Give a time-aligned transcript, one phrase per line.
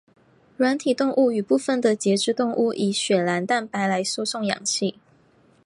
[0.57, 4.97] 软体动物与部分的节肢动物以血蓝蛋白来输送氧气。